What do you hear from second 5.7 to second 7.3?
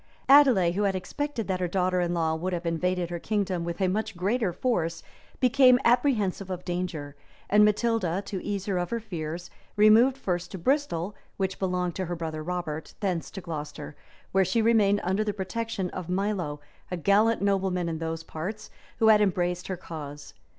apprehensive of danger;